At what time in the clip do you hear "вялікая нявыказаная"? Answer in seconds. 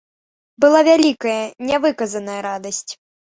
0.87-2.41